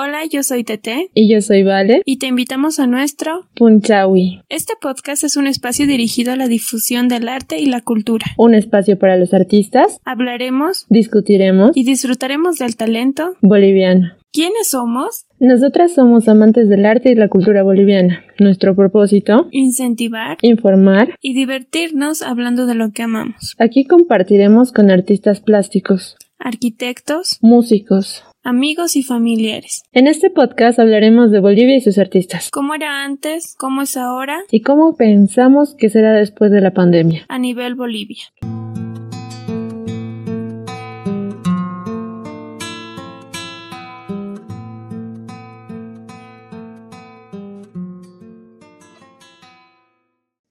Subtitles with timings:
[0.00, 1.10] Hola, yo soy Tete.
[1.12, 2.02] Y yo soy Vale.
[2.04, 4.42] Y te invitamos a nuestro Punchawi.
[4.48, 8.24] Este podcast es un espacio dirigido a la difusión del arte y la cultura.
[8.36, 9.98] Un espacio para los artistas.
[10.04, 14.12] Hablaremos, discutiremos y disfrutaremos del talento boliviano.
[14.32, 15.26] ¿Quiénes somos?
[15.40, 18.22] Nosotras somos amantes del arte y la cultura boliviana.
[18.38, 23.56] Nuestro propósito, incentivar, informar y divertirnos hablando de lo que amamos.
[23.58, 29.82] Aquí compartiremos con artistas plásticos, arquitectos, músicos, amigos y familiares.
[29.92, 32.50] En este podcast hablaremos de Bolivia y sus artistas.
[32.50, 33.54] ¿Cómo era antes?
[33.58, 34.40] ¿Cómo es ahora?
[34.50, 37.26] Y cómo pensamos que será después de la pandemia.
[37.28, 38.24] A nivel Bolivia.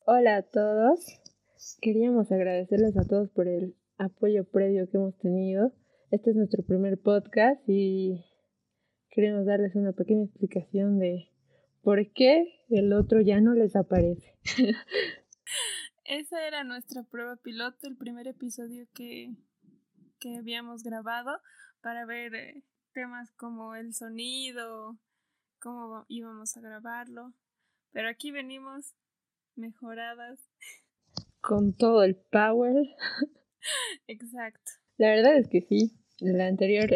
[0.06, 1.20] Hola a todos.
[1.82, 5.72] Queríamos agradecerles a todos por el apoyo previo que hemos tenido
[6.10, 8.24] este es nuestro primer podcast y
[9.10, 11.30] queremos darles una pequeña explicación de
[11.82, 14.38] por qué el otro ya no les aparece.
[16.06, 19.36] Esa era nuestra prueba piloto, el primer episodio que,
[20.20, 21.42] que habíamos grabado
[21.82, 24.98] para ver eh, temas como el sonido,
[25.60, 27.34] cómo íbamos a grabarlo.
[27.92, 28.96] Pero aquí venimos
[29.56, 30.40] mejoradas.
[31.42, 32.76] Con todo el power.
[34.08, 34.72] Exacto.
[34.98, 35.94] La verdad es que sí.
[36.20, 36.90] En la anterior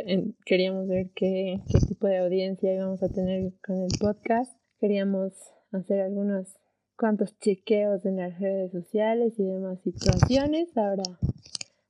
[0.45, 4.52] queríamos ver qué, qué tipo de audiencia íbamos a tener con el podcast.
[4.80, 5.33] Queríamos
[5.71, 6.57] hacer algunos
[6.97, 10.75] cuantos chequeos en las redes sociales y demás situaciones.
[10.75, 11.03] Ahora,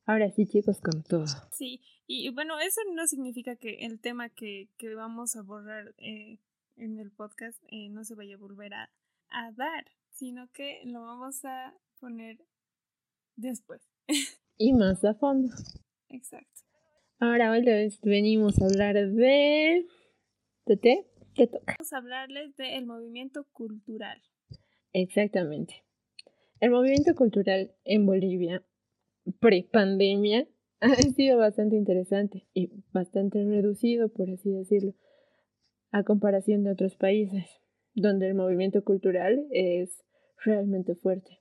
[0.06, 1.26] ahora sí, chicos, con todo.
[1.54, 6.40] Sí, y bueno, eso no significa que el tema que, que vamos a abordar eh,
[6.76, 8.90] en el podcast eh, no se vaya a volver a,
[9.30, 12.38] a dar, sino que lo vamos a poner
[13.38, 13.82] después.
[14.58, 15.48] y más a fondo.
[16.12, 16.62] Exacto.
[17.20, 17.64] Ahora hoy
[18.04, 19.86] venimos a hablar de...
[20.66, 21.06] ¿De?
[21.34, 21.76] ¿Qué toca?
[21.80, 24.22] Vamos a hablarles del movimiento cultural.
[24.92, 25.86] Exactamente.
[26.60, 28.66] El movimiento cultural en Bolivia,
[29.40, 30.48] pre-pandemia,
[30.82, 34.94] ha sido bastante interesante y bastante reducido, por así decirlo,
[35.92, 37.46] a comparación de otros países,
[37.94, 40.04] donde el movimiento cultural es
[40.44, 41.40] realmente fuerte.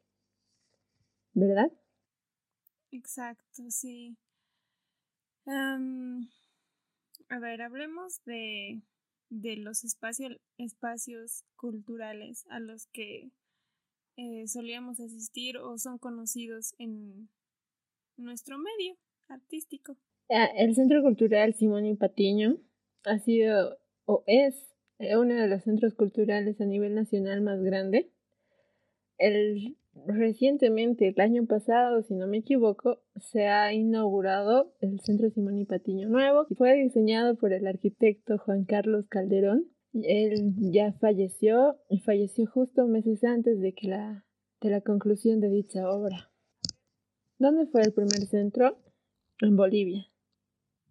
[1.33, 1.73] ¿Verdad?
[2.93, 4.17] Exacto, sí
[5.47, 8.83] a ver, hablemos de,
[9.31, 13.31] de los espacios, espacios culturales a los que
[14.17, 17.29] eh, solíamos asistir o son conocidos en
[18.17, 18.97] nuestro medio
[19.29, 19.97] artístico.
[20.29, 22.59] Ah, el Centro Cultural Simón y Patiño
[23.05, 28.11] ha sido o es eh, uno de los centros culturales a nivel nacional más grande.
[29.19, 35.59] El Recientemente, el año pasado, si no me equivoco, se ha inaugurado el Centro Simón
[35.59, 39.67] y Patiño Nuevo, fue diseñado por el arquitecto Juan Carlos Calderón.
[39.93, 44.25] Él ya falleció y falleció justo meses antes de que la,
[44.61, 46.31] de la conclusión de dicha obra.
[47.39, 48.79] ¿Dónde fue el primer centro?
[49.41, 50.07] En Bolivia.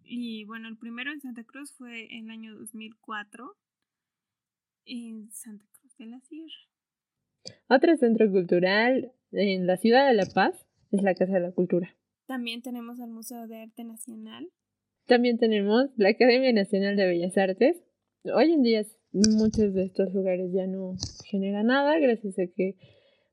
[0.04, 3.56] Y bueno, el primero en Santa Cruz fue en el año 2004,
[4.84, 6.70] en Santa Cruz de la Sierra.
[7.68, 11.96] Otro centro cultural en la ciudad de La Paz es la Casa de la Cultura.
[12.26, 14.48] También tenemos el Museo de Arte Nacional.
[15.06, 17.82] También tenemos la Academia Nacional de Bellas Artes.
[18.24, 22.76] Hoy en día muchos de estos lugares ya no generan nada gracias a que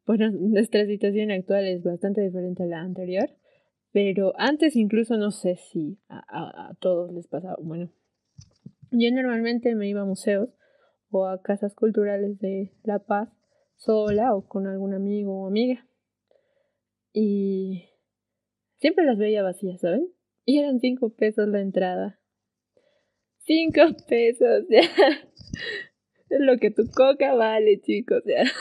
[0.07, 3.29] bueno, nuestra situación actual es bastante diferente a la anterior.
[3.91, 7.57] Pero antes incluso no sé si a, a todos les pasaba.
[7.61, 7.91] Bueno,
[8.91, 10.49] yo normalmente me iba a museos
[11.09, 13.29] o a casas culturales de La Paz
[13.77, 15.87] sola o con algún amigo o amiga.
[17.13, 17.85] Y
[18.79, 20.13] siempre las veía vacías, ¿saben?
[20.45, 22.19] Y eran cinco pesos la entrada.
[23.39, 24.81] Cinco pesos, ya.
[26.29, 28.43] Es lo que tu coca vale, chicos, ya.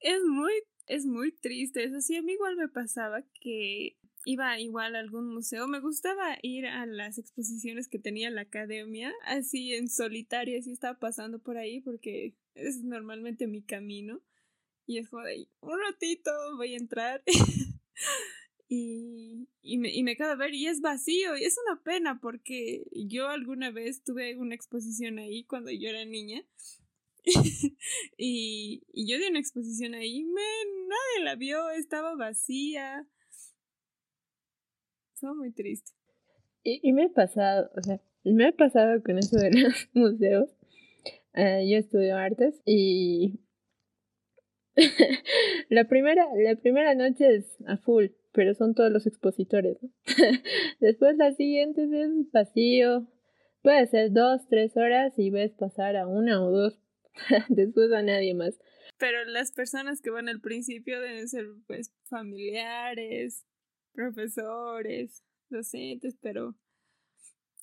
[0.00, 0.52] es muy,
[0.86, 1.84] es muy triste.
[1.84, 5.68] Eso sí, a mí igual me pasaba que iba igual a algún museo.
[5.68, 10.98] Me gustaba ir a las exposiciones que tenía la academia, así en solitario, así estaba
[10.98, 14.20] pasando por ahí porque es normalmente mi camino.
[14.84, 15.22] Y es como
[15.60, 17.22] un ratito voy a entrar.
[18.68, 21.36] y, y, me, y me quedo ver y es vacío.
[21.36, 26.04] Y es una pena porque yo alguna vez tuve una exposición ahí cuando yo era
[26.04, 26.44] niña.
[28.18, 30.42] y, y yo di una exposición ahí, me,
[30.88, 33.06] nadie la vio, estaba vacía.
[35.34, 35.92] Muy triste.
[36.62, 40.50] Y, y me ha pasado, o sea, me ha pasado con eso de los museos.
[41.34, 43.40] Uh, yo estudio artes y
[45.68, 49.78] la primera, la primera noche es a full, pero son todos los expositores.
[50.80, 53.06] Después las siguientes es vacío,
[53.62, 56.78] puede ser dos, tres horas y ves pasar a una o dos,
[57.48, 58.58] después a nadie más.
[58.98, 63.45] Pero las personas que van al principio deben ser pues familiares,
[63.96, 66.54] profesores, docentes, pero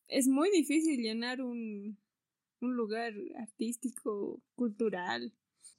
[0.08, 1.98] es muy difícil llenar un,
[2.60, 5.32] un lugar artístico, cultural.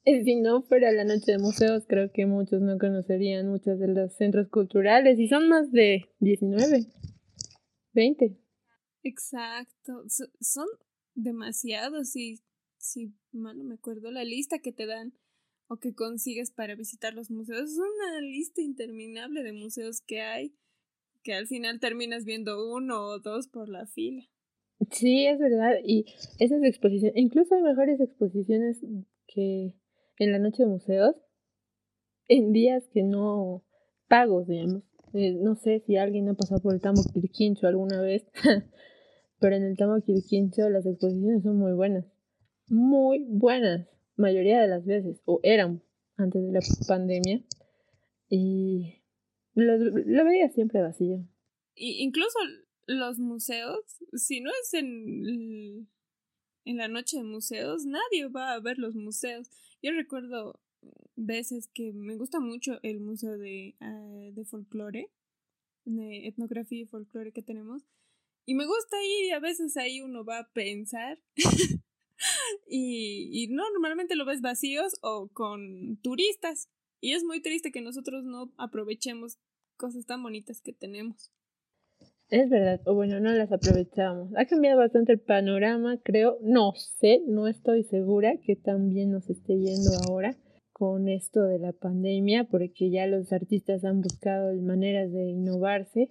[0.04, 4.14] Si no fuera la noche de museos, creo que muchos no conocerían muchos de los
[4.14, 6.86] centros culturales y son más de 19,
[7.92, 8.38] 20.
[9.02, 10.04] Exacto,
[10.40, 10.66] son
[11.14, 12.40] demasiados y
[12.78, 15.14] si mal no me acuerdo la lista que te dan
[15.68, 20.54] o que consigues para visitar los museos es una lista interminable de museos que hay
[21.24, 24.22] que al final terminas viendo uno o dos por la fila.
[24.90, 25.76] Sí, es verdad.
[25.82, 26.04] Y
[26.38, 28.84] esas exposiciones, incluso hay mejores exposiciones
[29.26, 29.74] que
[30.18, 31.16] en la noche de museos,
[32.28, 33.64] en días que no
[34.06, 34.82] pagos, digamos.
[35.14, 38.26] Eh, no sé si alguien ha pasado por el Tamo Quirquincho alguna vez,
[39.40, 42.04] pero en el Tamo Quirquincho las exposiciones son muy buenas.
[42.68, 45.82] Muy buenas, mayoría de las veces, o eran
[46.16, 47.42] antes de la pandemia.
[48.28, 49.02] Y
[49.54, 51.26] lo, lo veía siempre vacío.
[51.74, 52.38] Y incluso
[52.86, 53.80] los museos,
[54.12, 55.88] si no es en,
[56.64, 59.50] en la noche de museos, nadie va a ver los museos.
[59.82, 60.60] Yo recuerdo
[61.16, 65.10] veces que me gusta mucho el museo de, uh, de folclore,
[65.84, 67.82] de etnografía y folclore que tenemos.
[68.46, 71.18] Y me gusta ir a veces ahí uno va a pensar.
[72.66, 76.68] y, y no, normalmente lo ves vacíos o con turistas.
[77.00, 79.38] Y es muy triste que nosotros no aprovechemos
[79.76, 81.32] cosas tan bonitas que tenemos.
[82.30, 84.30] Es verdad, o bueno, no las aprovechamos.
[84.36, 86.38] Ha cambiado bastante el panorama, creo.
[86.40, 90.36] No sé, no estoy segura que también nos esté yendo ahora
[90.72, 96.10] con esto de la pandemia, porque ya los artistas han buscado maneras de innovarse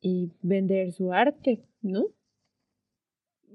[0.00, 2.04] y vender su arte, ¿no?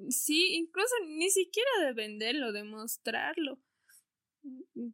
[0.10, 3.60] Sí, incluso ni siquiera de venderlo, de mostrarlo.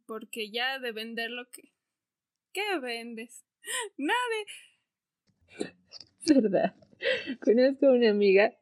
[0.06, 1.72] Porque ya de venderlo, ¿qué?
[2.52, 3.44] ¿Qué vendes?
[3.96, 4.14] Nada.
[6.26, 6.74] ¿Verdad?
[7.44, 8.56] Conozco una amiga.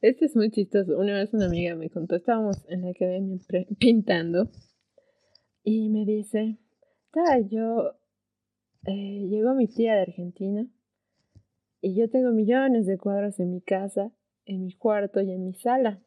[0.00, 0.98] Esto es muy chistoso.
[0.98, 3.38] Una vez una amiga me contó, estábamos en la academia
[3.78, 4.50] pintando
[5.62, 6.58] y me dice,
[7.50, 7.98] yo,
[8.86, 10.66] eh, llegó mi tía de Argentina
[11.80, 14.12] y yo tengo millones de cuadros en mi casa,
[14.50, 16.00] en mi cuarto y en mi sala.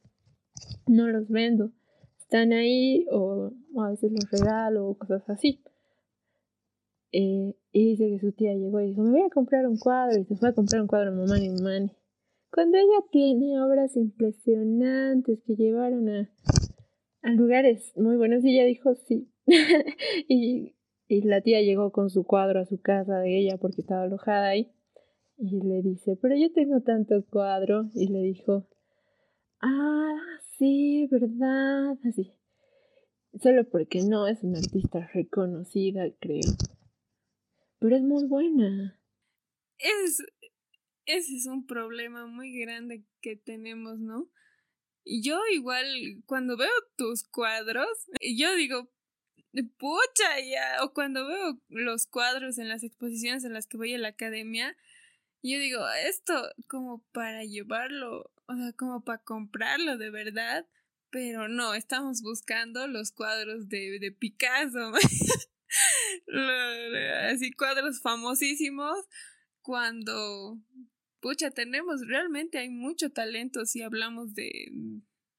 [0.85, 1.71] No los vendo.
[2.19, 5.61] Están ahí o, a veces los regalo o cosas así.
[7.13, 10.19] Eh, y dice que su tía llegó y dijo, me voy a comprar un cuadro.
[10.19, 11.89] Y se fue a comprar un cuadro mamá y mamá.
[12.51, 16.29] Cuando ella tiene obras impresionantes que llevaron a,
[17.21, 19.31] a lugares muy buenos, y ella dijo sí.
[20.27, 20.75] y,
[21.07, 24.49] y la tía llegó con su cuadro a su casa de ella porque estaba alojada
[24.49, 24.71] ahí.
[25.37, 27.89] Y le dice, pero yo tengo tanto cuadro.
[27.93, 28.67] Y le dijo,
[29.61, 30.15] ah,
[30.57, 31.97] sí, ¿verdad?
[32.07, 32.33] Así.
[33.41, 36.41] Solo porque no es una artista reconocida, creo
[37.83, 38.97] pero es muy buena.
[39.77, 40.23] Es,
[41.05, 44.31] ese es un problema muy grande que tenemos, ¿no?
[45.03, 45.85] Y yo igual,
[46.25, 47.89] cuando veo tus cuadros,
[48.21, 48.89] yo digo,
[49.77, 53.97] pucha, ya, o cuando veo los cuadros en las exposiciones en las que voy a
[53.97, 54.77] la academia,
[55.43, 56.33] yo digo, esto
[56.67, 60.65] como para llevarlo, o sea, como para comprarlo de verdad,
[61.09, 64.93] pero no, estamos buscando los cuadros de, de Picasso.
[67.29, 68.95] así cuadros famosísimos
[69.61, 70.59] cuando
[71.19, 74.71] pucha tenemos realmente hay mucho talento si hablamos de,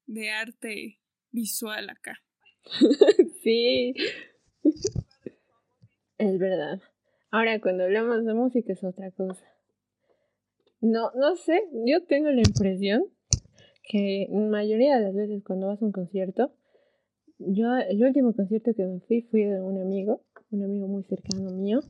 [0.07, 1.01] de arte
[1.31, 2.23] visual acá.
[3.43, 3.95] Sí.
[6.17, 6.81] Es verdad.
[7.31, 9.54] Ahora cuando hablamos de música es otra cosa
[10.85, 13.05] no no sé yo tengo la impresión
[13.83, 16.53] que mayoría de las veces cuando vas a un concierto
[17.39, 21.51] yo el último concierto que me fui fui de un amigo, un amigo muy cercano
[21.51, 21.81] mío,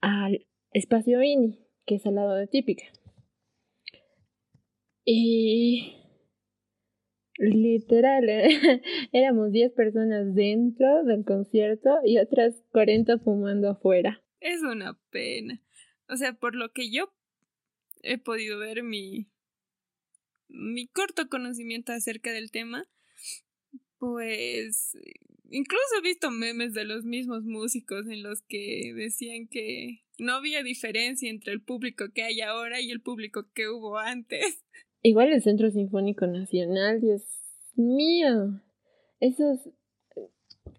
[0.00, 2.84] al Espacio INI, que es al lado de Típica.
[5.04, 5.92] Y
[7.38, 8.28] literal,
[9.12, 14.22] éramos 10 personas dentro del concierto y otras 40 fumando afuera.
[14.40, 15.62] Es una pena.
[16.08, 17.12] O sea, por lo que yo
[18.06, 19.28] he podido ver mi,
[20.48, 22.88] mi corto conocimiento acerca del tema,
[23.98, 24.96] pues
[25.50, 30.62] incluso he visto memes de los mismos músicos en los que decían que no había
[30.62, 34.64] diferencia entre el público que hay ahora y el público que hubo antes.
[35.02, 37.22] Igual el Centro Sinfónico Nacional, Dios
[37.74, 38.62] mío.
[39.20, 39.60] Esos...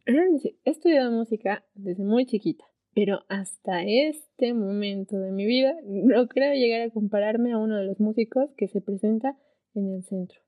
[0.05, 2.65] He estudiado música desde muy chiquita,
[2.97, 7.85] pero hasta este momento de mi vida no creo llegar a compararme a uno de
[7.85, 9.37] los músicos que se presenta
[9.75, 10.41] en el centro.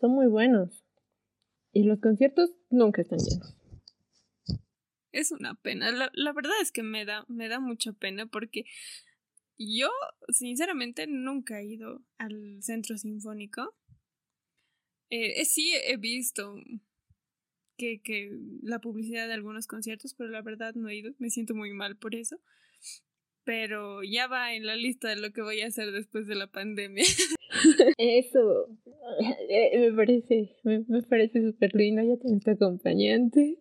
[0.00, 0.86] Son muy buenos.
[1.70, 3.54] Y los conciertos nunca están llenos.
[5.12, 5.92] Es una pena.
[5.92, 8.64] La, la verdad es que me da, me da mucha pena porque
[9.58, 9.90] yo,
[10.30, 13.74] sinceramente, nunca he ido al centro sinfónico.
[15.10, 16.54] Eh, sí he visto
[17.78, 21.14] que, que la publicidad de algunos conciertos, pero la verdad no he ido.
[21.18, 22.38] Me siento muy mal por eso.
[23.44, 26.48] Pero ya va en la lista de lo que voy a hacer después de la
[26.48, 27.04] pandemia.
[27.96, 28.68] Eso
[29.48, 32.02] eh, me parece, me, me parece súper lindo.
[32.02, 33.56] Ya tienes tu acompañante.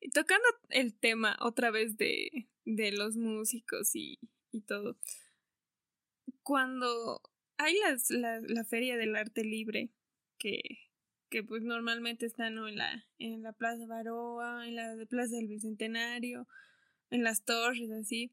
[0.00, 4.18] Y tocando el tema otra vez de, de los músicos y,
[4.50, 4.98] y todo.
[6.42, 7.22] Cuando
[7.56, 9.90] hay las, la, la feria del arte libre,
[10.38, 10.60] que,
[11.32, 12.68] que pues normalmente están ¿no?
[12.68, 16.46] en, la, en la Plaza Baroa, en la Plaza del Bicentenario,
[17.10, 18.30] en las torres, así.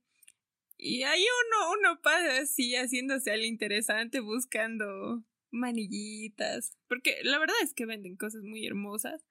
[0.77, 6.75] Y hay uno, uno pasa así haciéndose al interesante buscando manillitas.
[6.89, 9.25] Porque la verdad es que venden cosas muy hermosas.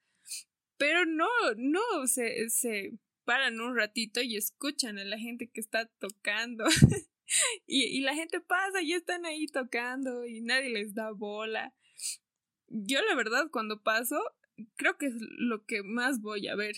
[0.77, 5.85] Pero no, no se, se paran un ratito y escuchan a la gente que está
[5.99, 6.65] tocando.
[7.67, 11.75] y, y la gente pasa y están ahí tocando y nadie les da bola.
[12.69, 14.17] Yo la verdad cuando paso
[14.75, 16.75] creo que es lo que más voy a ver.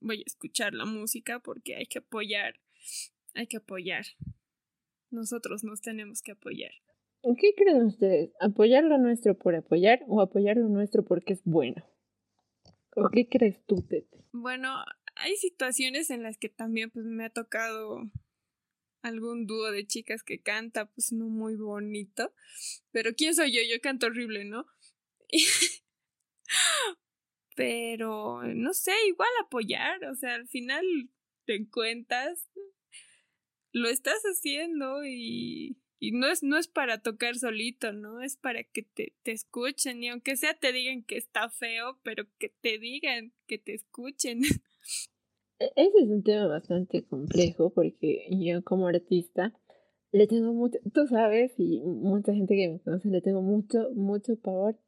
[0.00, 2.60] Voy a escuchar la música porque hay que apoyar.
[3.34, 4.06] Hay que apoyar.
[5.10, 6.72] Nosotros nos tenemos que apoyar.
[7.38, 8.30] ¿Qué creen ustedes?
[8.40, 11.84] ¿Apoyar lo nuestro por apoyar o apoyar lo nuestro porque es bueno?
[12.94, 14.24] ¿O qué crees tú, Tete?
[14.32, 14.84] Bueno,
[15.16, 18.02] hay situaciones en las que también pues me ha tocado
[19.02, 22.32] algún dúo de chicas que canta pues no muy bonito,
[22.90, 24.66] pero quién soy yo, yo canto horrible, ¿no?
[27.56, 30.84] pero no sé, igual apoyar, o sea, al final
[31.44, 32.48] te cuentas
[33.72, 38.20] lo estás haciendo y y no es, no es para tocar solito, ¿no?
[38.20, 42.24] Es para que te, te escuchen y aunque sea te digan que está feo, pero
[42.38, 44.40] que te digan, que te escuchen.
[45.58, 49.58] E-, ese es un tema bastante complejo porque yo como artista
[50.12, 54.36] le tengo mucho, tú sabes, y mucha gente que me conoce, le tengo mucho, mucho
[54.36, 54.78] pavor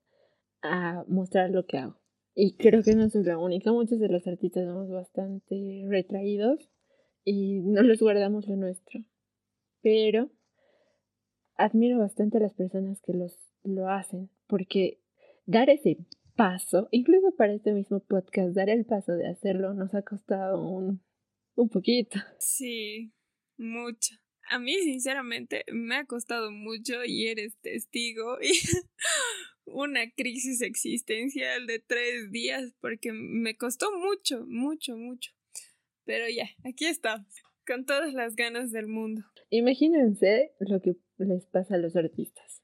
[0.63, 2.01] a mostrar lo que hago.
[2.35, 6.71] Y creo que no soy la única, muchos de los artistas somos bastante retraídos
[7.25, 9.01] y no les guardamos lo nuestro.
[9.83, 10.31] Pero
[11.57, 15.01] admiro bastante a las personas que los, lo hacen, porque
[15.47, 15.99] dar ese
[16.37, 21.03] paso, incluso para este mismo podcast, dar el paso de hacerlo nos ha costado un,
[21.57, 22.21] un poquito.
[22.39, 23.13] Sí,
[23.57, 24.15] mucho.
[24.51, 28.39] A mí, sinceramente, me ha costado mucho y eres testigo.
[28.41, 28.53] Y
[29.73, 35.33] una crisis existencial de tres días porque me costó mucho, mucho, mucho.
[36.05, 37.27] Pero ya, aquí estamos,
[37.67, 39.23] con todas las ganas del mundo.
[39.51, 42.63] Imagínense lo que les pasa a los artistas.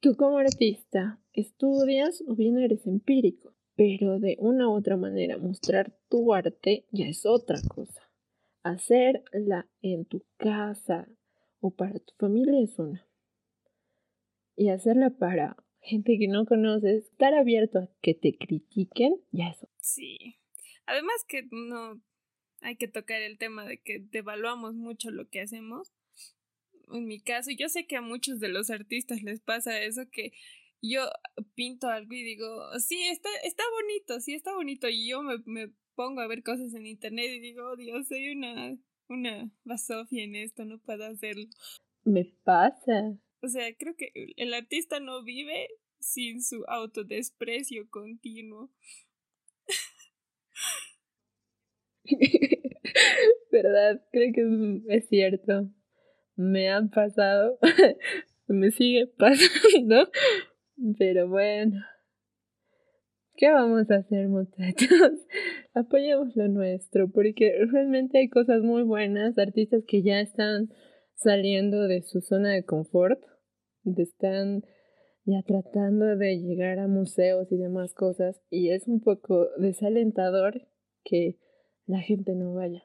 [0.00, 5.96] Tú como artista estudias o bien eres empírico, pero de una u otra manera mostrar
[6.08, 8.10] tu arte ya es otra cosa.
[8.62, 11.08] Hacerla en tu casa
[11.60, 13.06] o para tu familia es una.
[14.56, 19.58] Y hacerla para gente que no conoces, estar abierto a que te critiquen, ya es
[19.58, 19.74] otra.
[19.80, 20.36] Sí.
[20.86, 22.00] Además que no
[22.60, 25.92] hay que tocar el tema de que devaluamos mucho lo que hacemos
[26.92, 30.32] en mi caso, yo sé que a muchos de los artistas les pasa eso que
[30.80, 31.02] yo
[31.54, 34.88] pinto algo y digo, sí, está, está bonito, sí, está bonito.
[34.88, 38.30] Y yo me, me pongo a ver cosas en internet y digo, oh Dios, soy
[38.30, 38.76] una,
[39.08, 41.46] una basofia en esto, no puedo hacerlo.
[42.04, 43.18] Me pasa.
[43.42, 45.68] O sea, creo que el artista no vive
[46.00, 48.70] sin su autodesprecio continuo.
[53.52, 54.02] ¿Verdad?
[54.12, 55.70] Creo que es cierto
[56.38, 57.58] me han pasado,
[58.46, 60.08] me sigue pasando,
[60.96, 61.80] pero bueno.
[63.36, 65.12] ¿Qué vamos a hacer, muchachos?
[65.74, 70.72] Apoyemos lo nuestro, porque realmente hay cosas muy buenas, artistas que ya están
[71.18, 73.20] saliendo de su zona de confort,
[73.96, 74.64] están
[75.24, 80.66] ya tratando de llegar a museos y demás cosas, y es un poco desalentador
[81.04, 81.38] que
[81.86, 82.84] la gente no vaya.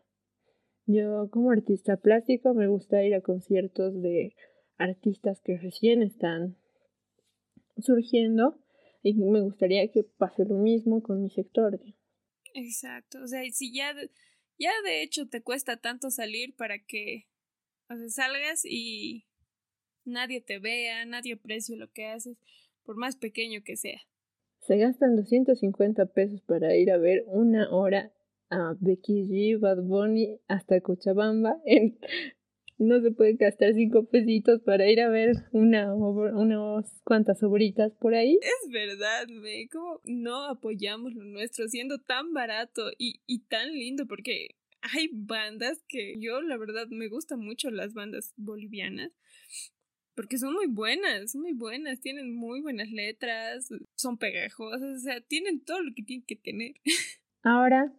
[0.85, 4.35] Yo como artista plástico me gusta ir a conciertos de
[4.77, 6.57] artistas que recién están
[7.77, 8.59] surgiendo
[9.01, 11.79] y me gustaría que pase lo mismo con mi sector.
[12.53, 13.93] Exacto, o sea, si ya,
[14.57, 17.27] ya de hecho te cuesta tanto salir para que
[18.01, 19.25] o salgas y
[20.05, 22.37] nadie te vea, nadie aprecie lo que haces,
[22.83, 24.01] por más pequeño que sea.
[24.59, 28.13] Se gastan 250 pesos para ir a ver una hora
[28.49, 31.97] a Becky G, Bad Bunny, hasta Cochabamba en,
[32.77, 38.13] no se puede gastar cinco pesitos para ir a ver una unas cuantas obritas por
[38.15, 38.39] ahí.
[38.41, 44.05] Es verdad, me como no apoyamos lo nuestro siendo tan barato y, y tan lindo
[44.07, 44.55] porque
[44.93, 49.11] hay bandas que yo la verdad me gustan mucho las bandas bolivianas
[50.15, 55.21] porque son muy buenas, son muy buenas, tienen muy buenas letras, son pegajosas, o sea,
[55.21, 56.75] tienen todo lo que tienen que tener.
[57.41, 57.91] Ahora,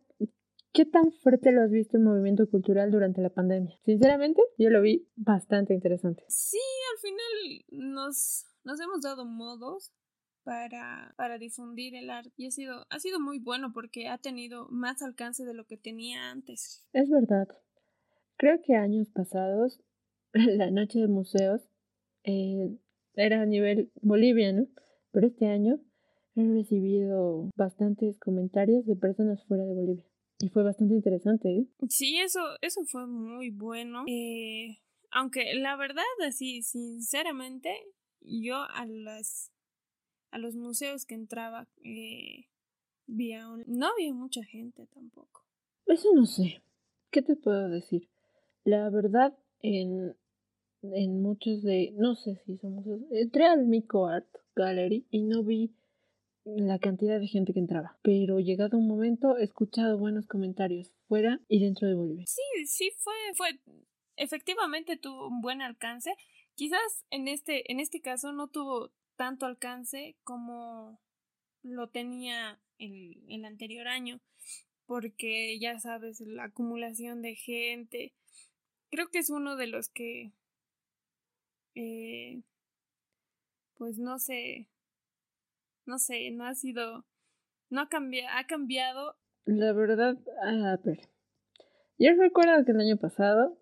[0.74, 3.78] ¿Qué tan fuerte lo has visto el movimiento cultural durante la pandemia?
[3.84, 6.24] Sinceramente, yo lo vi bastante interesante.
[6.26, 6.58] Sí,
[6.92, 9.92] al final nos, nos hemos dado modos
[10.44, 14.68] para, para difundir el arte y ha sido, ha sido muy bueno porque ha tenido
[14.68, 16.86] más alcance de lo que tenía antes.
[16.92, 17.48] Es verdad.
[18.36, 19.80] Creo que años pasados,
[20.32, 21.62] la noche de museos
[22.24, 22.76] eh,
[23.14, 24.68] era a nivel boliviano,
[25.10, 25.80] pero este año
[26.36, 30.04] he recibido bastantes comentarios de personas fuera de Bolivia.
[30.40, 31.66] Y fue bastante interesante, ¿eh?
[31.88, 34.04] Sí, eso, eso fue muy bueno.
[34.08, 34.78] Eh,
[35.12, 37.72] aunque la verdad, así, sinceramente,
[38.20, 39.53] yo a las
[40.34, 42.48] a los museos que entraba eh,
[43.06, 45.44] no había mucha gente tampoco.
[45.86, 46.60] Eso no sé.
[47.10, 48.08] ¿Qué te puedo decir?
[48.64, 50.16] La verdad, en,
[50.82, 54.26] en muchos de, no sé si somos, entré al Mico Art
[54.56, 55.72] Gallery y no vi
[56.44, 57.96] la cantidad de gente que entraba.
[58.02, 62.24] Pero llegado un momento he escuchado buenos comentarios fuera y dentro de Bolivia.
[62.26, 63.60] Sí, sí fue, fue,
[64.16, 66.12] efectivamente tuvo un buen alcance.
[66.56, 71.00] Quizás en este, en este caso no tuvo tanto alcance como
[71.62, 74.20] lo tenía el, el anterior año.
[74.86, 78.12] Porque ya sabes, la acumulación de gente.
[78.90, 80.32] Creo que es uno de los que
[81.74, 82.42] eh,
[83.76, 84.68] pues no sé,
[85.86, 87.04] no sé, no ha sido,
[87.68, 89.16] no ha cambiado, ha cambiado.
[89.44, 91.00] La verdad, a ver,
[91.98, 93.58] yo recuerdo que el año pasado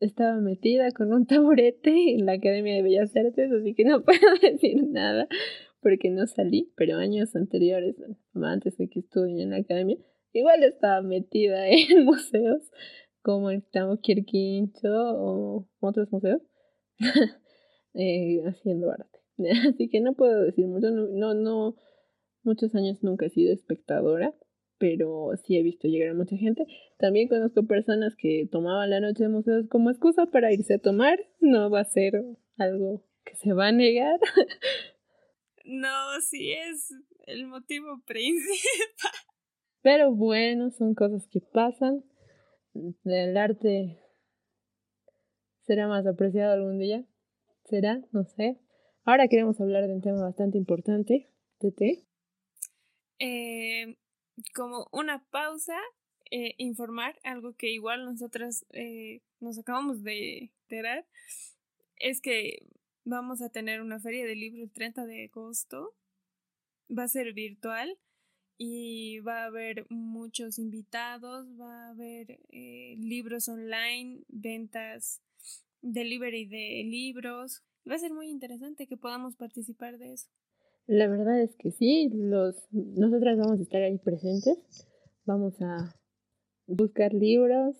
[0.00, 4.34] estaba metida con un taburete en la Academia de Bellas Artes, así que no puedo
[4.40, 5.28] decir nada
[5.80, 7.94] porque no salí, pero años anteriores,
[8.34, 9.96] antes de que estuve en la academia,
[10.32, 12.70] igual estaba metida en museos
[13.22, 16.42] como el Tamo Quirquincho o otros museos
[17.94, 19.20] eh, haciendo arte.
[19.68, 21.76] Así que no puedo decir mucho, no, no,
[22.42, 24.34] muchos años nunca he sido espectadora,
[24.78, 26.66] pero sí he visto llegar a mucha gente.
[26.98, 31.18] También conozco personas que tomaban la noche de museos como excusa para irse a tomar.
[31.40, 32.22] No va a ser
[32.58, 34.18] algo que se va a negar.
[35.68, 36.94] No, sí es
[37.26, 39.10] el motivo principal.
[39.82, 42.04] Pero bueno, son cosas que pasan.
[43.04, 43.98] El arte
[45.62, 47.04] será más apreciado algún día.
[47.64, 48.00] ¿Será?
[48.12, 48.60] No sé.
[49.04, 52.06] Ahora queremos hablar de un tema bastante importante, Tete.
[53.18, 53.96] Eh,
[54.54, 55.78] como una pausa,
[56.30, 61.06] eh, informar algo que igual nosotras eh, nos acabamos de enterar,
[61.96, 62.66] es que
[63.04, 65.94] vamos a tener una feria de libros el 30 de agosto.
[66.88, 67.98] Va a ser virtual
[68.58, 75.20] y va a haber muchos invitados, va a haber libros online, ventas,
[75.82, 80.28] delivery de libros, Va a ser muy interesante que podamos participar de eso.
[80.86, 84.86] La verdad es que sí, los, nosotras vamos a estar ahí presentes.
[85.24, 85.92] Vamos a
[86.66, 87.76] buscar libros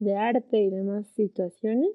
[0.00, 1.90] de arte y demás situaciones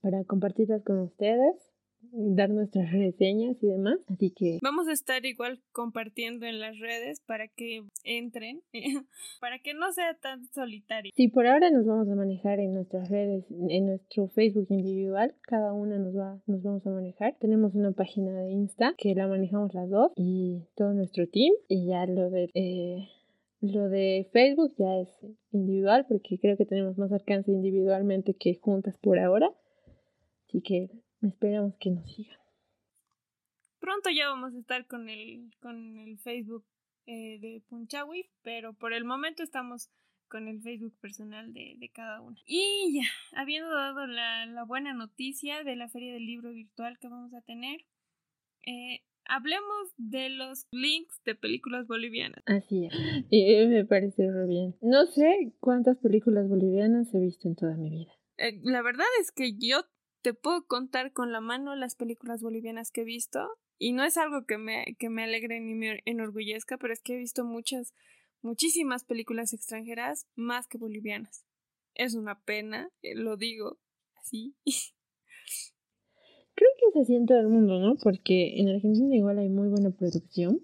[0.00, 1.67] para compartirlas con ustedes
[2.12, 3.98] dar nuestras reseñas y demás.
[4.08, 8.62] Así que vamos a estar igual compartiendo en las redes para que entren,
[9.40, 11.12] para que no sea tan solitario.
[11.14, 15.72] Sí, por ahora nos vamos a manejar en nuestras redes, en nuestro Facebook individual, cada
[15.72, 17.36] una nos va, nos vamos a manejar.
[17.40, 21.86] Tenemos una página de Insta que la manejamos las dos y todo nuestro team y
[21.86, 23.08] ya lo de eh,
[23.60, 25.08] lo de Facebook ya es
[25.50, 29.50] individual porque creo que tenemos más alcance individualmente que juntas por ahora.
[30.46, 30.90] Así que
[31.22, 32.38] Esperamos que nos sigan.
[33.80, 36.64] Pronto ya vamos a estar con el, con el Facebook
[37.06, 39.90] eh, de Punchawi, pero por el momento estamos
[40.28, 42.36] con el Facebook personal de, cada uno.
[42.46, 47.32] Y ya, habiendo dado la, buena noticia de la feria del libro virtual que vamos
[47.34, 47.80] a tener,
[48.66, 52.42] eh, hablemos de los links de películas bolivianas.
[52.46, 52.92] Así es,
[53.30, 54.76] y me parece re bien.
[54.82, 58.12] No sé cuántas películas bolivianas he visto en toda mi vida.
[58.36, 59.80] Eh, la verdad es que yo
[60.22, 64.16] te puedo contar con la mano las películas bolivianas que he visto y no es
[64.16, 67.94] algo que me, que me alegre ni me enorgullezca, pero es que he visto muchas,
[68.42, 71.44] muchísimas películas extranjeras más que bolivianas.
[71.94, 73.78] Es una pena, eh, lo digo
[74.20, 74.56] así.
[76.54, 77.94] Creo que es así en todo el mundo, ¿no?
[78.02, 80.60] Porque en Argentina igual hay muy buena producción,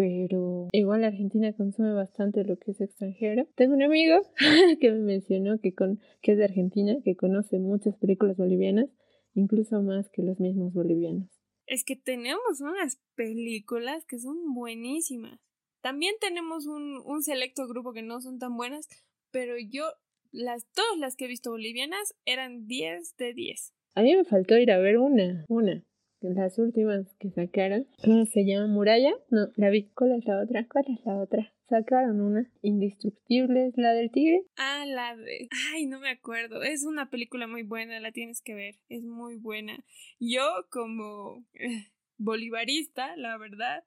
[0.00, 3.46] pero igual Argentina consume bastante lo que es extranjero.
[3.54, 4.22] Tengo un amigo
[4.80, 8.88] que me mencionó que, con, que es de Argentina, que conoce muchas películas bolivianas,
[9.34, 11.28] incluso más que los mismos bolivianos.
[11.66, 15.38] Es que tenemos unas películas que son buenísimas.
[15.82, 18.88] También tenemos un, un selecto grupo que no son tan buenas,
[19.30, 19.84] pero yo,
[20.32, 23.74] las, todas las que he visto bolivianas eran 10 de 10.
[23.96, 25.84] A mí me faltó ir a ver una, una
[26.22, 27.86] las últimas que sacaron.
[28.04, 28.66] ¿Cómo se llama?
[28.66, 29.12] ¿Muralla?
[29.30, 29.90] No, la vi.
[29.94, 30.66] ¿Cuál es la otra?
[30.68, 31.52] ¿Cuál es la otra?
[31.68, 32.50] Sacaron una.
[32.62, 34.44] Indestructible, la del tigre.
[34.56, 35.48] Ah, la de.
[35.72, 36.62] Ay, no me acuerdo.
[36.62, 38.76] Es una película muy buena, la tienes que ver.
[38.88, 39.84] Es muy buena.
[40.18, 43.84] Yo, como eh, bolivarista, la verdad,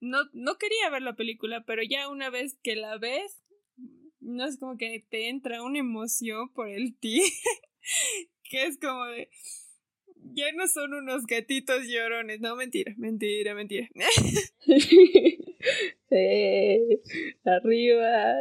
[0.00, 3.42] no, no quería ver la película, pero ya una vez que la ves,
[4.20, 7.26] no es como que te entra una emoción por el tigre.
[8.50, 9.30] que es como de
[10.34, 12.40] ya no son unos gatitos llorones.
[12.40, 13.88] No, mentira, mentira, mentira.
[17.44, 18.38] arriba,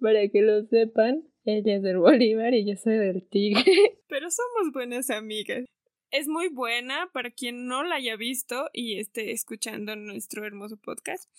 [0.00, 3.64] para que lo sepan, ella es del Bolívar y yo soy del Tigre.
[4.08, 5.64] Pero somos buenas amigas.
[6.10, 11.30] Es muy buena para quien no la haya visto y esté escuchando nuestro hermoso podcast.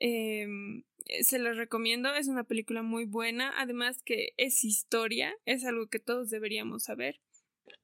[0.00, 0.84] Em,
[1.22, 5.98] se los recomiendo, es una película muy buena, además que es historia, es algo que
[5.98, 7.20] todos deberíamos saber.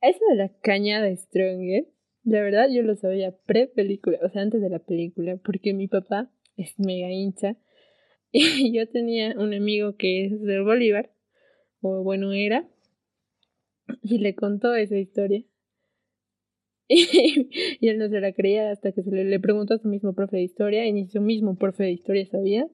[0.01, 1.87] Eso de la caña de Stronger,
[2.25, 6.31] la verdad yo lo sabía pre-película, o sea, antes de la película, porque mi papá
[6.57, 7.57] es mega hincha
[8.33, 11.11] y yo tenía un amigo que es del Bolívar,
[11.81, 12.69] o bueno, era,
[14.03, 15.45] y le contó esa historia.
[16.87, 20.37] Y, él no se la creía hasta que se le, preguntó a su mismo profe
[20.37, 22.69] de historia, y su mismo profe de historia sabía,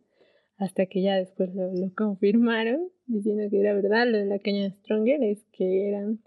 [0.56, 4.64] hasta que ya después lo, lo confirmaron, diciendo que era verdad lo de la caña
[4.64, 6.20] de Stronger, es que eran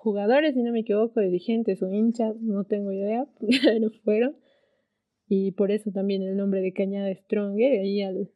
[0.00, 3.26] jugadores, si no me equivoco, dirigentes o hinchas, no tengo idea,
[3.62, 4.36] pero fueron.
[5.28, 8.32] Y por eso también el nombre de Cañada Stronger, ahí al,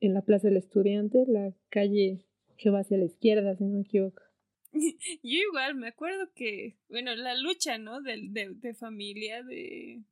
[0.00, 3.82] en la Plaza del Estudiante, la calle que va hacia la izquierda, si no me
[3.82, 4.22] equivoco.
[4.72, 8.00] Yo igual me acuerdo que, bueno, la lucha, ¿no?
[8.00, 10.02] De, de, de familia, de,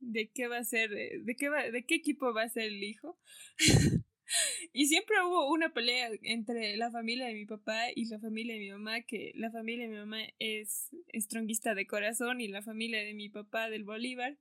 [0.00, 2.82] de qué va a ser, de, qué va, de qué equipo va a ser el
[2.82, 3.18] hijo.
[4.72, 8.60] Y siempre hubo una pelea entre la familia de mi papá y la familia de
[8.60, 13.02] mi mamá, que la familia de mi mamá es estronguista de corazón y la familia
[13.04, 14.38] de mi papá del Bolívar.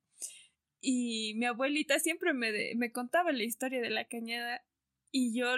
[0.81, 4.65] Y mi abuelita siempre me, me contaba la historia de la cañada
[5.11, 5.55] y yo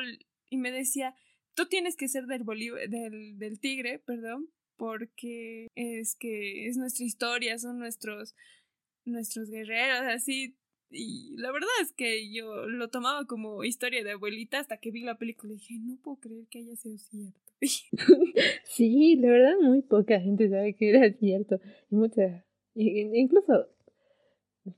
[0.50, 1.16] y me decía,
[1.56, 7.06] tú tienes que ser del Bolívar, del, del tigre, perdón, porque es que es nuestra
[7.06, 8.36] historia, son nuestros
[9.06, 10.58] nuestros guerreros, así
[10.90, 15.04] y la verdad es que yo lo tomaba como historia de abuelita hasta que vi
[15.04, 17.40] la película y dije, no puedo creer que haya sido cierto.
[18.64, 21.60] sí, la verdad muy poca gente sabe que era cierto.
[21.90, 22.46] Y mucha,
[22.76, 23.68] incluso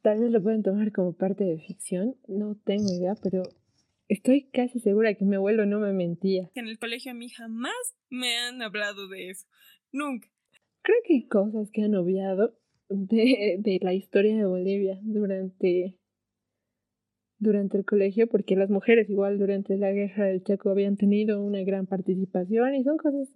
[0.02, 3.44] tal vez lo pueden tomar como parte de ficción, no tengo idea, pero
[4.08, 6.50] estoy casi segura que mi abuelo no me mentía.
[6.56, 7.74] En el colegio a mí jamás
[8.10, 9.48] me han hablado de eso,
[9.92, 10.30] nunca.
[10.82, 12.58] Creo que hay cosas que han obviado
[12.90, 15.98] de, de la historia de Bolivia durante,
[17.40, 21.64] durante el colegio, porque las mujeres igual durante la guerra del Chaco habían tenido una
[21.64, 23.30] gran participación y son cosas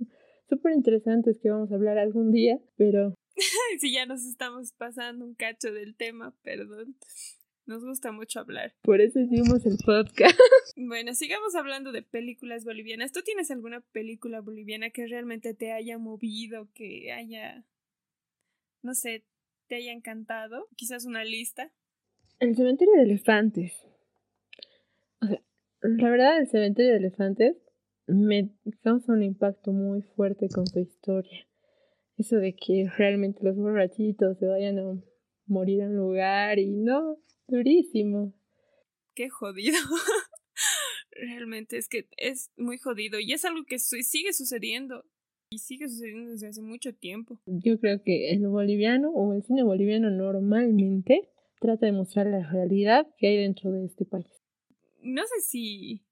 [0.50, 3.16] súper interesantes que vamos a hablar algún día, pero...
[3.80, 6.96] si ya nos estamos pasando un cacho del tema, perdón.
[7.66, 8.74] Nos gusta mucho hablar.
[8.82, 10.38] Por eso hicimos el podcast.
[10.76, 13.12] Bueno, sigamos hablando de películas bolivianas.
[13.12, 17.66] ¿Tú tienes alguna película boliviana que realmente te haya movido, que haya,
[18.82, 19.26] no sé,
[19.72, 20.68] te haya encantado?
[20.76, 21.72] Quizás una lista.
[22.40, 23.72] El cementerio de elefantes.
[25.22, 25.42] O sea,
[25.80, 27.56] la verdad, el cementerio de elefantes
[28.06, 28.54] me
[28.84, 31.48] causa un impacto muy fuerte con su historia.
[32.18, 35.02] Eso de que realmente los borrachitos se vayan a
[35.46, 38.34] morir en lugar y no, durísimo.
[39.16, 39.78] Qué jodido.
[41.12, 45.06] realmente es que es muy jodido y es algo que sigue sucediendo.
[45.54, 47.38] Y sigue sucediendo desde hace mucho tiempo.
[47.46, 53.06] Yo creo que el boliviano o el cine boliviano normalmente trata de mostrar la realidad
[53.18, 54.32] que hay dentro de este país.
[55.02, 56.06] No sé si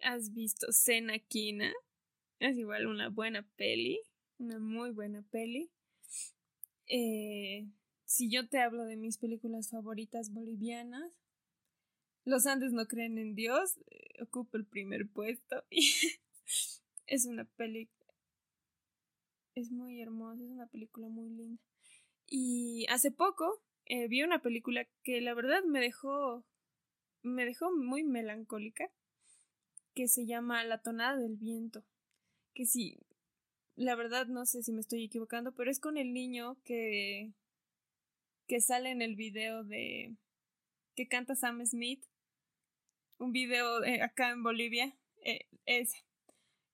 [0.00, 1.72] has visto Cena Quina.
[2.40, 4.00] Es igual una buena peli,
[4.38, 5.70] una muy buena peli.
[6.88, 7.68] Eh,
[8.04, 11.12] si yo te hablo de mis películas favoritas bolivianas,
[12.24, 15.62] Los Andes no creen en Dios, eh, ocupa el primer puesto.
[17.06, 17.88] es una peli
[19.54, 21.62] es muy hermosa, es una película muy linda.
[22.26, 26.44] Y hace poco eh, vi una película que la verdad me dejó,
[27.22, 28.90] me dejó muy melancólica,
[29.94, 31.84] que se llama La tonada del viento.
[32.54, 32.98] Que sí,
[33.76, 37.32] la verdad no sé si me estoy equivocando, pero es con el niño que,
[38.46, 40.16] que sale en el video de
[40.94, 42.04] que canta Sam Smith
[43.18, 44.96] un video eh, acá en Bolivia.
[45.24, 45.92] Eh, es,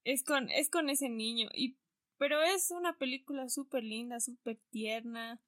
[0.04, 1.48] es, con, es con ese niño.
[1.54, 1.76] Y,
[2.20, 5.40] pero es una película súper linda, súper tierna.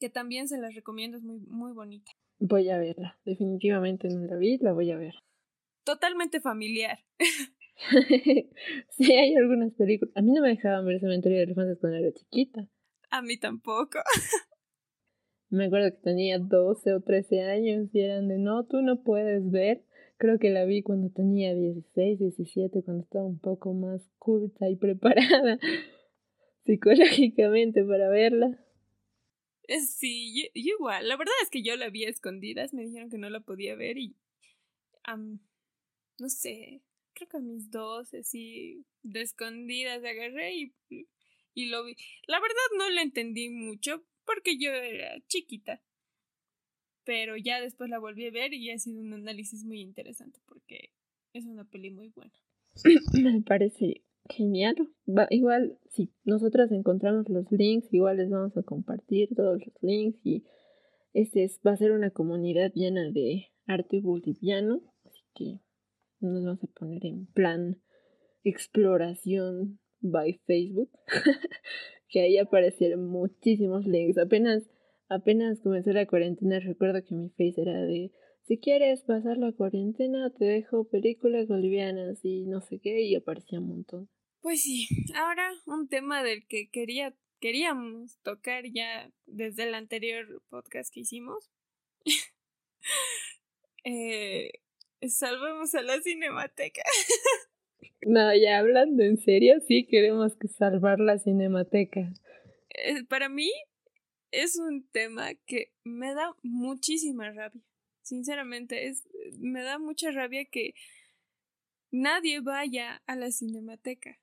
[0.00, 2.10] Que también se las recomiendo, es muy, muy bonita.
[2.38, 3.20] Voy a verla.
[3.26, 5.14] Definitivamente no la vi, la voy a ver.
[5.84, 7.00] Totalmente familiar.
[8.96, 10.16] sí, hay algunas películas.
[10.16, 12.66] A mí no me dejaban ver Cementerio de Elefantes cuando era chiquita.
[13.10, 13.98] A mí tampoco.
[15.50, 19.50] me acuerdo que tenía 12 o 13 años y eran de no, tú no puedes
[19.50, 19.84] ver.
[20.22, 24.76] Creo que la vi cuando tenía 16, 17, cuando estaba un poco más culta y
[24.76, 25.58] preparada
[26.64, 28.56] psicológicamente para verla.
[29.84, 31.08] Sí, yo, igual.
[31.08, 32.72] La verdad es que yo la vi a escondidas.
[32.72, 34.14] Me dijeron que no la podía ver y.
[35.08, 36.82] no sé.
[37.14, 40.74] Creo que a mis dos, así, de escondidas, agarré y,
[41.52, 41.96] y lo vi.
[42.28, 45.82] La verdad no la entendí mucho porque yo era chiquita.
[47.04, 50.90] Pero ya después la volví a ver y ha sido un análisis muy interesante porque
[51.32, 52.32] es una peli muy buena.
[53.22, 54.76] Me parece genial.
[55.30, 60.44] igual, si nosotras encontramos los links, igual les vamos a compartir todos los links y
[61.12, 65.60] este va a ser una comunidad llena de arte boliviano, así que
[66.20, 67.80] nos vamos a poner en plan
[68.44, 70.90] exploración by Facebook,
[72.08, 74.18] que ahí aparecieron muchísimos links.
[74.18, 74.64] Apenas,
[75.14, 78.12] apenas comenzó la cuarentena, recuerdo que mi face era de
[78.44, 83.60] si quieres pasar la cuarentena, te dejo películas bolivianas y no sé qué, y aparecía
[83.60, 84.10] un montón.
[84.40, 90.92] Pues sí, ahora un tema del que quería, queríamos tocar ya desde el anterior podcast
[90.92, 91.50] que hicimos.
[93.84, 94.50] eh,
[95.08, 96.82] salvemos a la cinemateca.
[98.02, 102.12] no, ya hablando en serio, sí queremos que salvar la cinemateca.
[102.70, 103.50] Eh, para mí
[104.32, 107.62] es un tema que me da muchísima rabia.
[108.02, 109.04] Sinceramente, es,
[109.38, 110.74] me da mucha rabia que
[111.90, 114.18] nadie vaya a la cinemateca.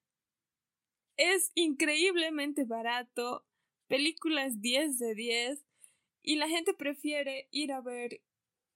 [1.16, 3.46] Es increíblemente barato,
[3.88, 5.66] películas 10 de 10,
[6.24, 8.22] y la gente prefiere ir a ver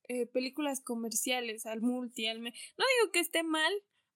[0.08, 3.74] eh, películas comerciales al multi, al No digo que esté mal,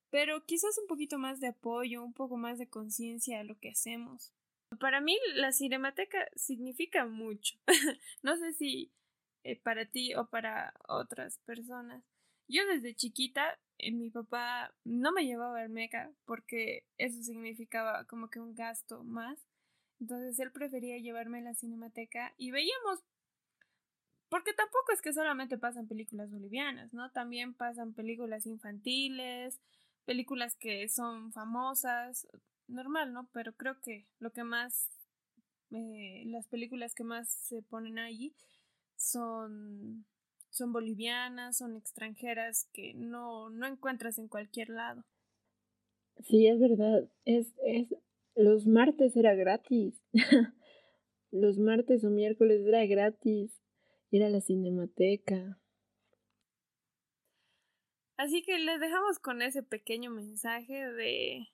[0.10, 3.70] pero quizás un poquito más de apoyo, un poco más de conciencia a lo que
[3.70, 4.34] hacemos.
[4.80, 7.58] Para mí la cinemateca significa mucho.
[8.24, 8.92] no sé si
[9.44, 12.04] eh, para ti o para otras personas.
[12.48, 18.30] Yo desde chiquita, eh, mi papá no me llevaba al meca porque eso significaba como
[18.30, 19.40] que un gasto más.
[20.00, 23.04] Entonces él prefería llevarme a la cinemateca y veíamos
[24.30, 27.12] porque tampoco es que solamente pasan películas bolivianas, ¿no?
[27.12, 29.60] También pasan películas infantiles,
[30.06, 32.28] películas que son famosas,
[32.68, 33.30] normal, ¿no?
[33.34, 34.90] Pero creo que lo que más,
[35.72, 38.36] eh, las películas que más se ponen allí
[38.96, 40.06] son,
[40.50, 45.04] son bolivianas, son extranjeras que no, no encuentras en cualquier lado.
[46.24, 47.10] Sí, es verdad.
[47.26, 47.96] Es, es,
[48.36, 50.02] los martes era gratis.
[51.32, 53.52] los martes o miércoles era gratis
[54.12, 55.60] ir a la cinemateca.
[58.18, 61.48] Así que les dejamos con ese pequeño mensaje de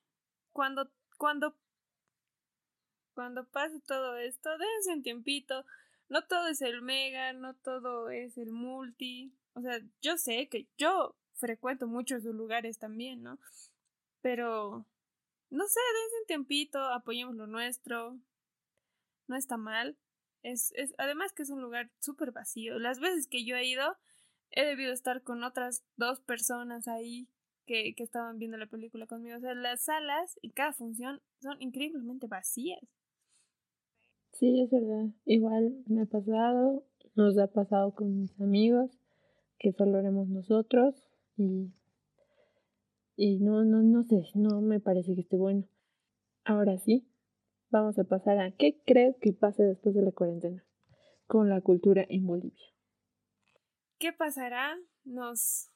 [0.53, 0.89] cuando,
[1.23, 1.55] cuando,
[3.13, 5.63] cuando pase todo esto, dense un tiempito.
[6.09, 9.33] No todo es el mega, no todo es el multi.
[9.53, 13.39] O sea, yo sé que yo frecuento muchos lugares también, ¿no?
[14.19, 14.85] Pero,
[15.49, 18.19] no sé, dense un tiempito, apoyemos lo nuestro.
[19.27, 19.97] No está mal.
[20.41, 22.79] Es, es, además que es un lugar súper vacío.
[22.79, 23.95] Las veces que yo he ido,
[24.51, 27.29] he debido estar con otras dos personas ahí
[27.65, 29.37] que, que estaban viendo la película conmigo.
[29.37, 32.81] O sea, las salas y cada función son increíblemente vacías.
[34.33, 35.09] Sí, es verdad.
[35.25, 36.83] Igual me ha pasado,
[37.15, 38.91] nos ha pasado con mis amigos,
[39.59, 40.95] que solo haremos nosotros
[41.37, 41.71] y,
[43.15, 45.65] y no, no, no sé, no me parece que esté bueno.
[46.43, 47.07] Ahora sí,
[47.69, 50.65] vamos a pasar a qué crees que pase después de la cuarentena
[51.27, 52.67] con la cultura en Bolivia.
[53.97, 54.77] ¿Qué pasará?
[55.05, 55.71] ¿Nos,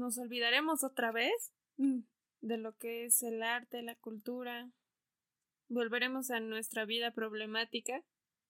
[0.00, 2.00] nos olvidaremos otra vez mm,
[2.40, 4.72] de lo que es el arte, la cultura?
[5.68, 8.02] ¿Volveremos a nuestra vida problemática,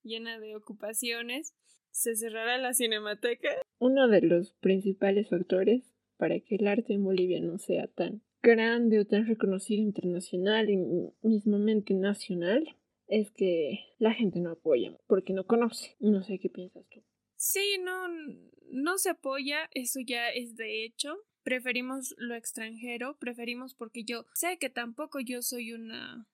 [0.03, 1.55] llena de ocupaciones?
[1.91, 3.51] ¿Se cerrará la cinemateca?
[3.79, 9.01] Uno de los principales factores para que el arte en Bolivia no sea tan grande
[9.01, 10.79] o tan reconocido internacional y
[11.23, 12.77] mismamente nacional
[13.09, 15.97] es que la gente no apoya porque no conoce.
[15.99, 17.03] No sé qué piensas tú.
[17.37, 18.07] Sí, no,
[18.71, 21.17] no se apoya, eso ya es de hecho.
[21.42, 26.26] Preferimos lo extranjero, preferimos porque yo sé que tampoco yo soy una,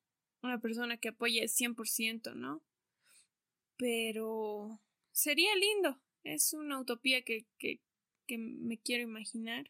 [0.43, 2.63] una persona que apoye 100%, ¿no?
[3.77, 4.81] Pero
[5.13, 7.81] sería lindo, es una utopía que, que
[8.27, 9.67] que me quiero imaginar.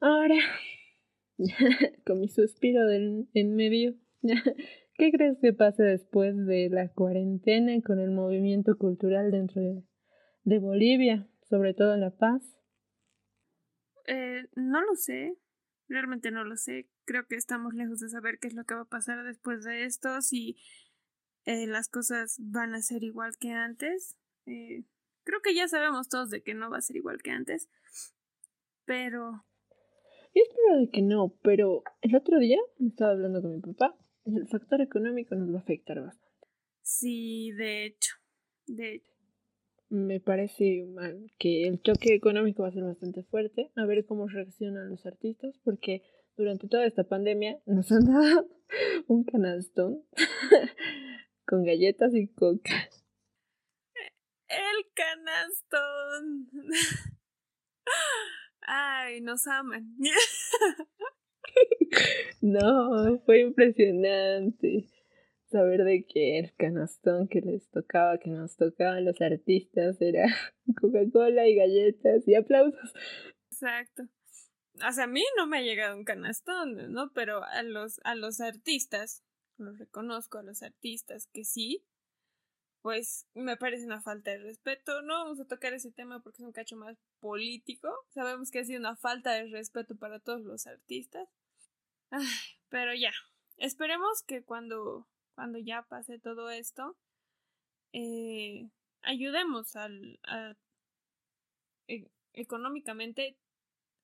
[0.00, 0.36] Ahora,
[2.06, 3.94] con mi suspiro del, en medio,
[4.94, 9.82] ¿qué crees que pase después de la cuarentena con el movimiento cultural dentro de,
[10.44, 12.42] de Bolivia, sobre todo La Paz?
[14.06, 15.36] Eh, no lo sé,
[15.88, 16.88] realmente no lo sé.
[17.04, 19.84] Creo que estamos lejos de saber qué es lo que va a pasar después de
[19.84, 20.56] esto, si
[21.44, 24.16] eh, las cosas van a ser igual que antes.
[24.46, 24.84] Eh,
[25.24, 27.68] creo que ya sabemos todos de que no va a ser igual que antes,
[28.84, 29.44] pero...
[30.34, 33.96] Yo espero de que no, pero el otro día me estaba hablando con mi papá
[34.26, 36.48] el factor económico nos va a afectar bastante.
[36.82, 38.14] Sí, de hecho,
[38.66, 39.12] de hecho
[39.88, 43.70] me parece mal que el choque económico va a ser bastante fuerte.
[43.76, 46.02] A ver cómo reaccionan los artistas, porque
[46.36, 48.48] durante toda esta pandemia nos han dado
[49.08, 50.02] un canastón
[51.46, 52.88] con galletas y coca.
[54.48, 56.50] El canastón.
[58.60, 59.96] Ay, nos aman.
[62.40, 64.88] no, fue impresionante
[65.50, 70.26] saber de que el canastón que les tocaba, que nos tocaban los artistas, era
[70.80, 72.92] Coca-Cola y galletas y aplausos.
[73.50, 74.04] Exacto.
[74.86, 77.12] O sea, a mí no me ha llegado un canastón, ¿no?
[77.12, 79.24] Pero a los, a los artistas,
[79.56, 81.86] los reconozco a los artistas que sí,
[82.82, 85.02] pues me parece una falta de respeto.
[85.02, 87.88] No vamos a tocar ese tema porque es un cacho más político.
[88.10, 91.28] Sabemos que ha sido una falta de respeto para todos los artistas.
[92.68, 93.12] Pero ya,
[93.56, 96.96] esperemos que cuando cuando ya pase todo esto,
[97.92, 98.68] eh,
[99.02, 99.88] ayudemos a,
[101.86, 103.36] e, económicamente.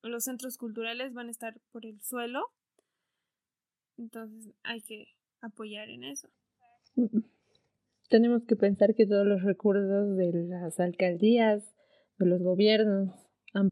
[0.03, 2.51] Los centros culturales van a estar por el suelo,
[3.97, 5.07] entonces hay que
[5.41, 6.29] apoyar en eso.
[8.09, 11.63] Tenemos que pensar que todos los recursos de las alcaldías,
[12.19, 13.11] de los gobiernos,
[13.53, 13.69] han,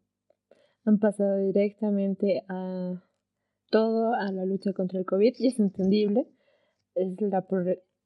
[0.85, 3.03] han pasado directamente a
[3.69, 6.27] todo a la lucha contra el COVID y es entendible
[6.95, 7.45] es la,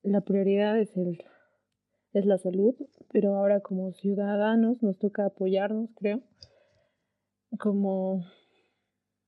[0.04, 1.24] la prioridad es, el,
[2.14, 2.76] es la salud,
[3.12, 6.22] pero ahora como ciudadanos nos toca apoyarnos, creo.
[7.60, 8.26] Como,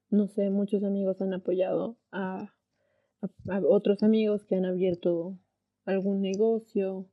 [0.10, 2.54] no sé, muchos amigos han apoyado a,
[3.50, 5.40] a, otros amigos que han abierto
[5.86, 7.10] algún negocio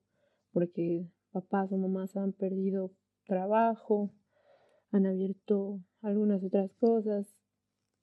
[0.52, 2.92] porque papás o mamás han perdido
[3.26, 4.12] trabajo,
[4.90, 7.36] han abierto algunas otras cosas.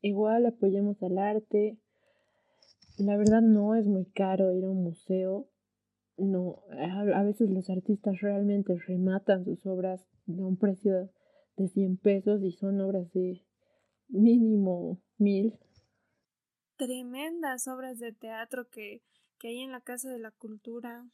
[0.02, 1.78] Igual apoyemos al arte,
[3.04, 5.48] la verdad no es muy caro ir a un museo.
[6.18, 6.64] No,
[7.16, 11.10] a veces los artistas realmente rematan sus obras a un precio
[11.58, 13.44] de 100 pesos y son obras de
[14.10, 15.58] mínimo mil.
[16.76, 19.02] Tremendas obras de teatro que,
[19.40, 21.06] que hay en la Casa de la Cultura.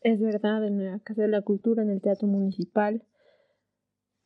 [0.00, 3.04] Es verdad, en la Casa de la Cultura, en el Teatro Municipal.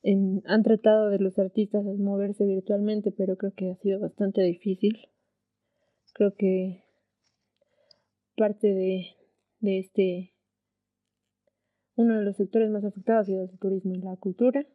[0.05, 5.09] han tratado de los artistas moverse virtualmente, pero creo que ha sido bastante difícil.
[6.13, 6.82] Creo que
[8.43, 9.17] parte de,
[9.61, 10.35] de este,
[11.95, 14.67] uno de los sectores más afectados es el turismo y la cultura.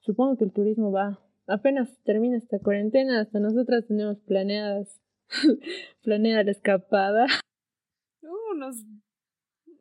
[0.00, 5.00] Supongo que el turismo va, apenas termina esta cuarentena, hasta nosotras tenemos planeadas,
[6.02, 7.26] planeada la escapada.
[8.52, 8.84] Unos,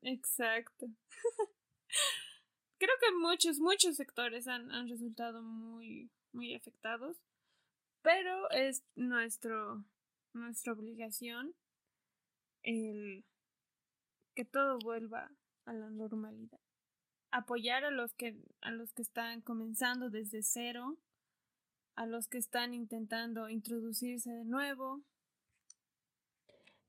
[0.04, 0.86] exacto.
[2.78, 7.18] Creo que muchos, muchos sectores han, han resultado muy, muy afectados,
[8.04, 9.84] pero es nuestro,
[10.32, 11.54] nuestra obligación
[12.64, 13.26] el
[14.36, 15.32] que todo vuelva
[15.66, 16.60] a la normalidad.
[17.32, 20.98] Apoyar a los que a los que están comenzando desde cero,
[21.96, 25.04] a los que están intentando introducirse de nuevo.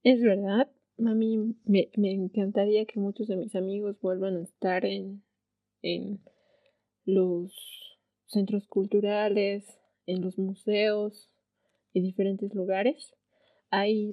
[0.02, 4.84] Es verdad, a mí me, me encantaría que muchos de mis amigos vuelvan a estar
[4.86, 5.22] en,
[5.82, 6.20] en
[7.04, 7.52] los
[8.26, 9.66] centros culturales,
[10.06, 11.30] en los museos
[11.92, 13.14] y diferentes lugares.
[13.70, 14.12] Hay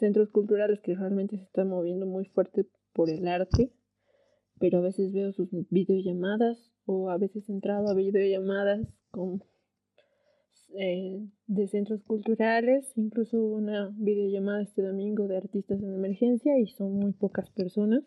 [0.00, 3.70] centros culturales que realmente se están moviendo muy fuerte por el arte,
[4.58, 9.44] pero a veces veo sus videollamadas o a veces he entrado a videollamadas con,
[10.74, 16.66] eh, de centros culturales, incluso hubo una videollamada este domingo de artistas en emergencia y
[16.66, 18.02] son muy pocas personas.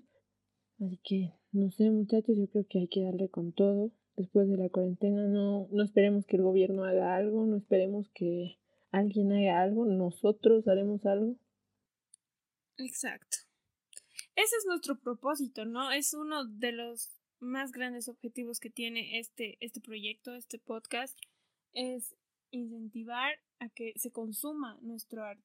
[0.79, 3.91] Así que, no sé muchachos, yo creo que hay que darle con todo.
[4.17, 8.57] Después de la cuarentena no, no esperemos que el gobierno haga algo, no esperemos que
[8.91, 11.35] alguien haga algo, nosotros haremos algo.
[12.77, 13.37] Exacto.
[14.35, 15.91] Ese es nuestro propósito, ¿no?
[15.91, 21.17] Es uno de los más grandes objetivos que tiene este, este proyecto, este podcast,
[21.73, 22.15] es
[22.51, 25.43] incentivar a que se consuma nuestro arte.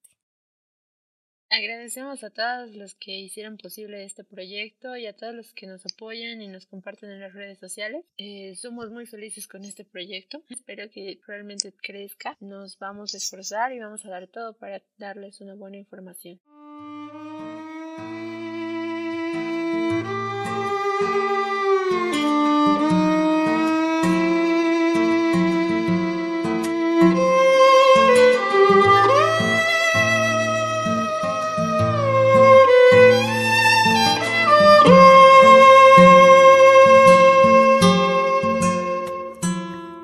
[1.51, 5.85] Agradecemos a todos los que hicieron posible este proyecto y a todos los que nos
[5.87, 8.05] apoyan y nos comparten en las redes sociales.
[8.19, 10.43] Eh, somos muy felices con este proyecto.
[10.51, 12.37] Espero que realmente crezca.
[12.41, 16.39] Nos vamos a esforzar y vamos a dar todo para darles una buena información.